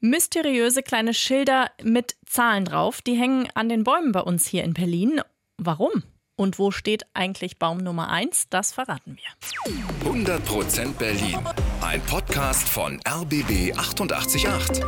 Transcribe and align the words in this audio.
Mysteriöse 0.00 0.82
kleine 0.82 1.12
Schilder 1.12 1.70
mit 1.82 2.16
Zahlen 2.24 2.64
drauf, 2.64 3.02
die 3.02 3.14
hängen 3.14 3.48
an 3.54 3.68
den 3.68 3.82
Bäumen 3.82 4.12
bei 4.12 4.20
uns 4.20 4.46
hier 4.46 4.62
in 4.62 4.74
Berlin. 4.74 5.20
Warum? 5.56 6.04
Und 6.36 6.60
wo 6.60 6.70
steht 6.70 7.04
eigentlich 7.14 7.58
Baum 7.58 7.78
Nummer 7.78 8.08
1? 8.10 8.46
Das 8.48 8.72
verraten 8.72 9.16
wir. 9.16 10.08
100% 10.08 10.92
Berlin. 10.92 11.38
Ein 11.80 12.00
Podcast 12.02 12.68
von 12.68 13.00
RBB 13.08 13.76
888. 13.76 14.84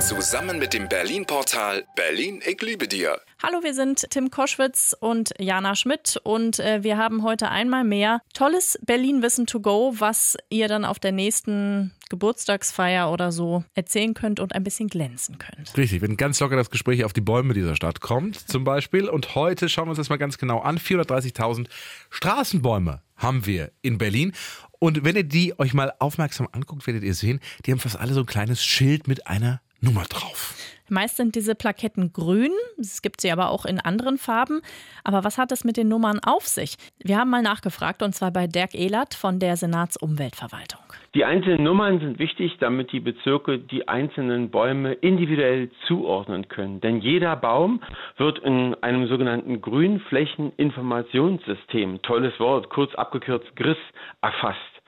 Zusammen 0.00 0.58
mit 0.58 0.72
dem 0.72 0.88
Berlin-Portal 0.88 1.84
Berlin, 1.94 2.42
ich 2.44 2.60
liebe 2.60 2.88
dir. 2.88 3.20
Hallo, 3.42 3.62
wir 3.62 3.72
sind 3.72 4.10
Tim 4.10 4.30
Koschwitz 4.30 4.94
und 5.00 5.32
Jana 5.38 5.74
Schmidt 5.74 6.20
und 6.24 6.58
äh, 6.58 6.82
wir 6.82 6.98
haben 6.98 7.22
heute 7.22 7.48
einmal 7.48 7.84
mehr 7.84 8.20
tolles 8.34 8.78
Berlin-Wissen 8.84 9.46
to 9.46 9.60
go, 9.60 9.94
was 9.96 10.36
ihr 10.50 10.68
dann 10.68 10.84
auf 10.84 10.98
der 10.98 11.12
nächsten 11.12 11.92
Geburtstagsfeier 12.10 13.10
oder 13.10 13.32
so 13.32 13.64
erzählen 13.74 14.12
könnt 14.12 14.40
und 14.40 14.54
ein 14.54 14.62
bisschen 14.62 14.88
glänzen 14.88 15.38
könnt. 15.38 15.74
Richtig, 15.74 16.02
wenn 16.02 16.18
ganz 16.18 16.38
locker 16.40 16.56
das 16.56 16.68
Gespräch 16.68 17.02
auf 17.02 17.14
die 17.14 17.22
Bäume 17.22 17.54
dieser 17.54 17.76
Stadt 17.76 18.02
kommt, 18.02 18.36
zum 18.36 18.64
Beispiel. 18.64 19.08
Und 19.08 19.34
heute 19.34 19.70
schauen 19.70 19.86
wir 19.86 19.92
uns 19.92 19.98
das 19.98 20.10
mal 20.10 20.18
ganz 20.18 20.36
genau 20.36 20.58
an. 20.58 20.76
430.000 20.76 21.66
Straßenbäume 22.10 23.00
haben 23.16 23.46
wir 23.46 23.72
in 23.80 23.96
Berlin. 23.96 24.32
Und 24.80 25.02
wenn 25.02 25.16
ihr 25.16 25.24
die 25.24 25.58
euch 25.58 25.72
mal 25.72 25.94
aufmerksam 25.98 26.46
anguckt, 26.52 26.86
werdet 26.86 27.04
ihr 27.04 27.14
sehen, 27.14 27.40
die 27.64 27.72
haben 27.72 27.78
fast 27.78 27.98
alle 27.98 28.12
so 28.12 28.20
ein 28.20 28.26
kleines 28.26 28.62
Schild 28.62 29.08
mit 29.08 29.26
einer 29.26 29.62
Nummer 29.80 30.04
drauf. 30.04 30.54
Meist 30.90 31.16
sind 31.16 31.34
diese 31.36 31.54
Plaketten 31.54 32.12
grün, 32.12 32.50
es 32.78 33.00
gibt 33.00 33.20
sie 33.20 33.30
aber 33.30 33.50
auch 33.50 33.64
in 33.64 33.78
anderen 33.78 34.18
Farben. 34.18 34.60
Aber 35.04 35.22
was 35.22 35.38
hat 35.38 35.52
es 35.52 35.62
mit 35.62 35.76
den 35.76 35.86
Nummern 35.88 36.18
auf 36.24 36.48
sich? 36.48 36.74
Wir 36.98 37.16
haben 37.16 37.30
mal 37.30 37.42
nachgefragt 37.42 38.02
und 38.02 38.12
zwar 38.12 38.32
bei 38.32 38.48
Dirk 38.48 38.74
Ehlert 38.74 39.14
von 39.14 39.38
der 39.38 39.56
Senatsumweltverwaltung. 39.56 40.80
Die 41.14 41.24
einzelnen 41.24 41.62
Nummern 41.62 42.00
sind 42.00 42.18
wichtig, 42.18 42.56
damit 42.58 42.90
die 42.92 43.00
Bezirke 43.00 43.58
die 43.58 43.88
einzelnen 43.88 44.50
Bäume 44.50 44.92
individuell 44.94 45.70
zuordnen 45.86 46.48
können. 46.48 46.80
Denn 46.80 47.00
jeder 47.00 47.36
Baum 47.36 47.80
wird 48.16 48.40
in 48.40 48.74
einem 48.82 49.06
sogenannten 49.06 49.60
Grünflächeninformationssystem, 49.60 52.02
tolles 52.02 52.40
Wort, 52.40 52.68
kurz 52.70 52.92
abgekürzt 52.96 53.54
GRIS, 53.54 53.78
erfasst. 54.22 54.79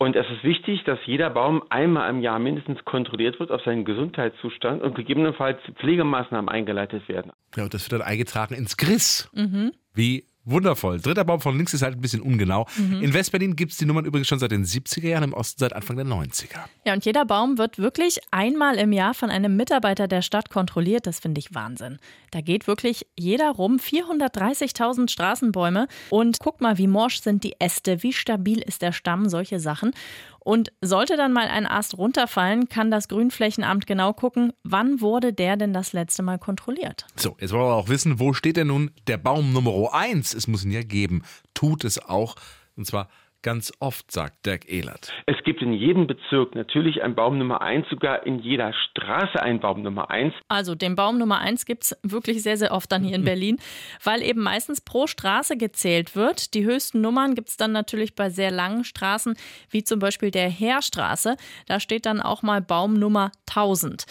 Und 0.00 0.14
es 0.14 0.26
ist 0.30 0.44
wichtig, 0.44 0.84
dass 0.84 1.00
jeder 1.06 1.28
Baum 1.28 1.64
einmal 1.70 2.08
im 2.08 2.20
Jahr 2.20 2.38
mindestens 2.38 2.84
kontrolliert 2.84 3.40
wird 3.40 3.50
auf 3.50 3.62
seinen 3.64 3.84
Gesundheitszustand 3.84 4.80
und 4.80 4.94
gegebenenfalls 4.94 5.58
Pflegemaßnahmen 5.80 6.48
eingeleitet 6.48 7.08
werden. 7.08 7.32
Ja, 7.56 7.64
und 7.64 7.74
das 7.74 7.90
wird 7.90 8.00
dann 8.00 8.06
eingetragen 8.06 8.54
ins 8.54 8.76
GRIS. 8.76 9.28
Mhm. 9.34 9.72
Wie 9.94 10.27
Wundervoll. 10.50 11.00
Dritter 11.00 11.24
Baum 11.24 11.40
von 11.40 11.56
links 11.56 11.74
ist 11.74 11.82
halt 11.82 11.96
ein 11.96 12.00
bisschen 12.00 12.20
ungenau. 12.20 12.66
Mhm. 12.76 13.02
In 13.02 13.14
Westberlin 13.14 13.56
gibt 13.56 13.72
es 13.72 13.78
die 13.78 13.86
Nummern 13.86 14.04
übrigens 14.04 14.28
schon 14.28 14.38
seit 14.38 14.50
den 14.50 14.64
70er 14.64 15.08
Jahren, 15.08 15.24
im 15.24 15.32
Osten 15.32 15.60
seit 15.60 15.72
Anfang 15.72 15.96
der 15.96 16.06
90er. 16.06 16.60
Ja, 16.84 16.94
und 16.94 17.04
jeder 17.04 17.24
Baum 17.24 17.58
wird 17.58 17.78
wirklich 17.78 18.20
einmal 18.30 18.76
im 18.76 18.92
Jahr 18.92 19.14
von 19.14 19.30
einem 19.30 19.56
Mitarbeiter 19.56 20.08
der 20.08 20.22
Stadt 20.22 20.50
kontrolliert. 20.50 21.06
Das 21.06 21.18
finde 21.18 21.38
ich 21.38 21.54
Wahnsinn. 21.54 21.98
Da 22.30 22.40
geht 22.40 22.66
wirklich 22.66 23.06
jeder 23.16 23.50
rum. 23.50 23.78
430.000 23.78 25.10
Straßenbäume. 25.10 25.88
Und 26.10 26.38
guck 26.40 26.60
mal, 26.60 26.78
wie 26.78 26.86
morsch 26.86 27.20
sind 27.20 27.44
die 27.44 27.54
Äste, 27.58 28.02
wie 28.02 28.12
stabil 28.12 28.60
ist 28.60 28.82
der 28.82 28.92
Stamm, 28.92 29.28
solche 29.28 29.60
Sachen. 29.60 29.92
Und 30.40 30.72
sollte 30.80 31.16
dann 31.16 31.32
mal 31.32 31.48
ein 31.48 31.66
Ast 31.66 31.98
runterfallen, 31.98 32.68
kann 32.68 32.90
das 32.90 33.08
Grünflächenamt 33.08 33.86
genau 33.86 34.12
gucken, 34.12 34.52
wann 34.62 35.00
wurde 35.00 35.32
der 35.32 35.56
denn 35.56 35.72
das 35.72 35.92
letzte 35.92 36.22
Mal 36.22 36.38
kontrolliert. 36.38 37.06
So, 37.16 37.36
jetzt 37.40 37.52
wollen 37.52 37.64
wir 37.64 37.74
auch 37.74 37.88
wissen, 37.88 38.18
wo 38.18 38.32
steht 38.32 38.56
denn 38.56 38.68
nun 38.68 38.90
der 39.06 39.18
Baum 39.18 39.52
Nummer 39.52 39.94
1? 39.94 40.34
Es 40.34 40.48
muss 40.48 40.64
ihn 40.64 40.70
ja 40.70 40.82
geben. 40.82 41.22
Tut 41.54 41.84
es 41.84 41.98
auch. 41.98 42.36
Und 42.76 42.86
zwar 42.86 43.08
ganz 43.42 43.72
oft, 43.80 44.10
sagt 44.10 44.46
Dirk 44.46 44.68
Ehlert. 44.68 45.12
Es 45.26 45.36
gibt 45.44 45.62
in 45.62 45.72
jedem 45.72 46.06
Bezirk 46.06 46.54
natürlich 46.54 47.02
einen 47.02 47.14
Baum 47.14 47.38
Nummer 47.38 47.60
1, 47.60 47.88
sogar 47.88 48.26
in 48.26 48.38
jeder 48.40 48.72
Straße 48.72 49.40
einen 49.40 49.60
Baum 49.60 49.82
Nummer 49.82 50.10
1. 50.10 50.34
Also 50.48 50.74
den 50.74 50.96
Baum 50.96 51.18
Nummer 51.18 51.38
1 51.38 51.64
gibt 51.66 51.84
es 51.84 51.98
wirklich 52.02 52.42
sehr, 52.42 52.56
sehr 52.56 52.72
oft 52.72 52.90
dann 52.90 53.02
hier 53.02 53.16
in 53.16 53.24
Berlin, 53.26 53.58
weil 54.02 54.22
eben 54.22 54.42
meistens 54.42 54.80
pro 54.80 55.06
Straße 55.06 55.56
gezählt 55.56 56.16
wird. 56.16 56.54
Die 56.54 56.64
höchsten 56.64 57.00
Nummern 57.00 57.34
gibt 57.34 57.48
es 57.48 57.56
dann 57.56 57.72
natürlich 57.72 58.14
bei 58.14 58.30
sehr 58.30 58.50
langen 58.50 58.84
Straßen, 58.84 59.36
wie 59.70 59.84
zum 59.84 59.98
Beispiel 59.98 60.30
der 60.30 60.48
Heerstraße. 60.48 61.36
Da 61.66 61.80
steht 61.80 62.06
dann 62.06 62.20
auch 62.20 62.42
mal 62.42 62.60
Baum 62.60 62.94
Nummer 62.94 63.32
1000. 63.48 64.06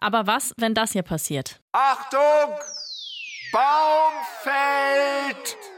Aber 0.00 0.26
was, 0.26 0.54
wenn 0.56 0.74
das 0.74 0.92
hier 0.92 1.02
passiert? 1.02 1.60
Achtung! 1.72 2.54
Baum 3.52 4.12
fällt! 4.42 5.77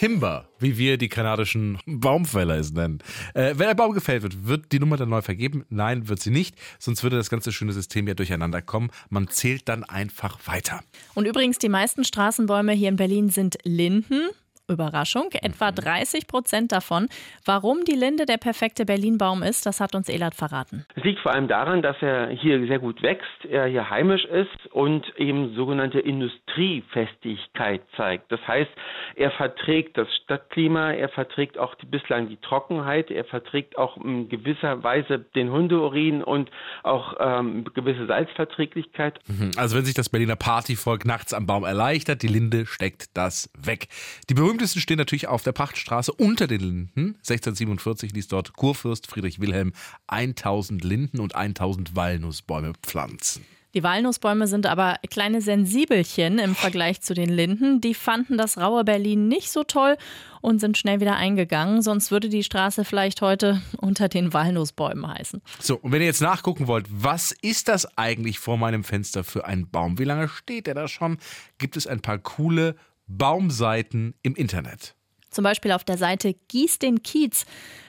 Timber, 0.00 0.48
wie 0.58 0.78
wir 0.78 0.96
die 0.96 1.10
kanadischen 1.10 1.78
Baumfäller 1.84 2.56
es 2.56 2.72
nennen. 2.72 3.00
Äh, 3.34 3.52
wenn 3.56 3.68
ein 3.68 3.76
Baum 3.76 3.92
gefällt 3.92 4.22
wird, 4.22 4.46
wird 4.46 4.72
die 4.72 4.78
Nummer 4.78 4.96
dann 4.96 5.10
neu 5.10 5.20
vergeben? 5.20 5.66
Nein, 5.68 6.08
wird 6.08 6.20
sie 6.20 6.30
nicht. 6.30 6.56
Sonst 6.78 7.02
würde 7.02 7.18
das 7.18 7.28
ganze 7.28 7.52
schöne 7.52 7.74
System 7.74 8.08
ja 8.08 8.14
durcheinander 8.14 8.62
kommen. 8.62 8.88
Man 9.10 9.28
zählt 9.28 9.68
dann 9.68 9.84
einfach 9.84 10.38
weiter. 10.46 10.80
Und 11.12 11.26
übrigens, 11.26 11.58
die 11.58 11.68
meisten 11.68 12.04
Straßenbäume 12.04 12.72
hier 12.72 12.88
in 12.88 12.96
Berlin 12.96 13.28
sind 13.28 13.58
Linden. 13.62 14.30
Überraschung, 14.70 15.28
etwa 15.42 15.70
30 15.70 16.22
mhm. 16.22 16.26
Prozent 16.26 16.72
davon. 16.72 17.08
Warum 17.44 17.84
die 17.84 17.94
Linde 17.94 18.26
der 18.26 18.38
perfekte 18.38 18.84
Berlin-Baum 18.84 19.42
ist, 19.42 19.66
das 19.66 19.80
hat 19.80 19.94
uns 19.94 20.08
Elat 20.08 20.34
verraten. 20.34 20.86
Es 20.94 21.04
liegt 21.04 21.20
vor 21.20 21.32
allem 21.32 21.48
daran, 21.48 21.82
dass 21.82 21.96
er 22.00 22.28
hier 22.28 22.66
sehr 22.66 22.78
gut 22.78 23.02
wächst, 23.02 23.44
er 23.48 23.66
hier 23.66 23.90
heimisch 23.90 24.24
ist 24.24 24.72
und 24.72 25.04
eben 25.16 25.54
sogenannte 25.54 26.00
Industriefestigkeit 26.00 27.82
zeigt. 27.96 28.30
Das 28.32 28.40
heißt, 28.46 28.70
er 29.16 29.30
verträgt 29.32 29.96
das 29.98 30.08
Stadtklima, 30.24 30.92
er 30.92 31.08
verträgt 31.08 31.58
auch 31.58 31.74
die, 31.76 31.86
bislang 31.86 32.28
die 32.28 32.36
Trockenheit, 32.36 33.10
er 33.10 33.24
verträgt 33.24 33.76
auch 33.76 33.96
in 33.96 34.28
gewisser 34.28 34.82
Weise 34.82 35.18
den 35.34 35.50
Hundeurin 35.50 36.22
und 36.22 36.50
auch 36.82 37.14
ähm, 37.18 37.64
gewisse 37.74 38.06
Salzverträglichkeit. 38.06 39.18
Mhm. 39.26 39.52
Also 39.56 39.76
wenn 39.76 39.84
sich 39.84 39.94
das 39.94 40.08
Berliner 40.08 40.36
Partyvolk 40.36 41.04
nachts 41.04 41.34
am 41.34 41.46
Baum 41.46 41.64
erleichtert, 41.64 42.22
die 42.22 42.28
Linde 42.28 42.66
steckt 42.66 43.16
das 43.16 43.50
weg. 43.58 43.88
Die 44.28 44.34
berühmte 44.34 44.59
berühmtesten 44.60 44.82
stehen 44.82 44.98
natürlich 44.98 45.26
auf 45.26 45.42
der 45.42 45.52
Pachtstraße 45.52 46.12
unter 46.12 46.46
den 46.46 46.60
Linden. 46.60 47.14
1647 47.20 48.12
ließ 48.12 48.28
dort 48.28 48.52
Kurfürst 48.52 49.06
Friedrich 49.06 49.40
Wilhelm 49.40 49.72
1000 50.08 50.84
Linden 50.84 51.18
und 51.18 51.34
1000 51.34 51.96
Walnussbäume 51.96 52.74
pflanzen. 52.82 53.46
Die 53.72 53.82
Walnussbäume 53.82 54.48
sind 54.48 54.66
aber 54.66 54.96
kleine 55.08 55.40
Sensibelchen 55.40 56.38
im 56.38 56.54
Vergleich 56.54 57.00
zu 57.00 57.14
den 57.14 57.30
Linden. 57.30 57.80
Die 57.80 57.94
fanden 57.94 58.36
das 58.36 58.58
raue 58.58 58.84
Berlin 58.84 59.28
nicht 59.28 59.50
so 59.50 59.62
toll 59.62 59.96
und 60.42 60.58
sind 60.58 60.76
schnell 60.76 61.00
wieder 61.00 61.16
eingegangen. 61.16 61.80
Sonst 61.80 62.10
würde 62.10 62.28
die 62.28 62.42
Straße 62.42 62.84
vielleicht 62.84 63.22
heute 63.22 63.62
unter 63.78 64.08
den 64.08 64.34
Walnussbäumen 64.34 65.06
heißen. 65.06 65.40
So, 65.60 65.76
und 65.76 65.92
wenn 65.92 66.02
ihr 66.02 66.08
jetzt 66.08 66.20
nachgucken 66.20 66.66
wollt, 66.66 66.86
was 66.90 67.32
ist 67.42 67.68
das 67.68 67.96
eigentlich 67.96 68.40
vor 68.40 68.58
meinem 68.58 68.84
Fenster 68.84 69.24
für 69.24 69.46
ein 69.46 69.70
Baum? 69.70 69.98
Wie 69.98 70.04
lange 70.04 70.28
steht 70.28 70.66
der 70.66 70.74
da 70.74 70.86
schon? 70.86 71.18
Gibt 71.56 71.78
es 71.78 71.86
ein 71.86 72.00
paar 72.00 72.18
coole 72.18 72.74
Baumseiten 73.16 74.14
im 74.22 74.34
Internet. 74.34 74.94
Zum 75.30 75.44
Beispiel 75.44 75.72
auf 75.72 75.84
der 75.84 75.98
Seite 75.98 76.34
Gieß 76.48 76.78
den 76.78 77.02
Kiez. 77.02 77.44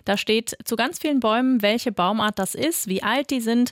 Da 0.06 0.18
steht 0.18 0.56
zu 0.64 0.76
ganz 0.76 1.00
vielen 1.00 1.20
Bäumen, 1.20 1.62
welche 1.62 1.92
Baumart 1.92 2.38
das 2.40 2.56
ist, 2.56 2.88
wie 2.88 3.04
alt 3.04 3.32
die 3.32 3.42
sind. 3.42 3.72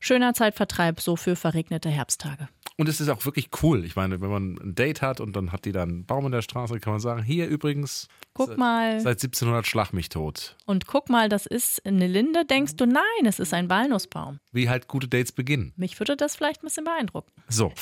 Schöner 0.00 0.34
Zeitvertreib 0.34 1.00
so 1.00 1.16
für 1.16 1.36
verregnete 1.36 1.88
Herbsttage. 1.88 2.48
Und 2.78 2.90
es 2.90 3.00
ist 3.00 3.08
auch 3.08 3.24
wirklich 3.24 3.48
cool. 3.62 3.86
Ich 3.86 3.96
meine, 3.96 4.20
wenn 4.20 4.28
man 4.28 4.58
ein 4.62 4.74
Date 4.74 5.00
hat 5.00 5.20
und 5.20 5.34
dann 5.34 5.50
hat 5.50 5.64
die 5.64 5.72
dann 5.72 5.88
einen 5.88 6.06
Baum 6.06 6.26
in 6.26 6.32
der 6.32 6.42
Straße, 6.42 6.78
kann 6.78 6.92
man 6.92 7.00
sagen, 7.00 7.22
hier 7.22 7.48
übrigens, 7.48 8.06
guck 8.34 8.48
seit, 8.48 8.58
mal. 8.58 9.00
Seit 9.00 9.16
1700 9.16 9.66
schlag 9.66 9.92
mich 9.94 10.10
tot. 10.10 10.56
Und 10.66 10.86
guck 10.86 11.08
mal, 11.08 11.30
das 11.30 11.46
ist 11.46 11.84
eine 11.86 12.06
Linde. 12.06 12.44
Denkst 12.44 12.76
du, 12.76 12.84
nein, 12.84 13.02
es 13.24 13.38
ist 13.38 13.54
ein 13.54 13.70
Walnussbaum. 13.70 14.40
Wie 14.52 14.68
halt 14.68 14.88
gute 14.88 15.08
Dates 15.08 15.32
beginnen. 15.32 15.72
Mich 15.76 15.98
würde 15.98 16.16
das 16.16 16.36
vielleicht 16.36 16.62
ein 16.62 16.66
bisschen 16.66 16.84
beeindrucken. 16.84 17.32
So. 17.48 17.72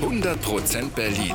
100% 0.00 0.90
Berlin. 0.90 1.34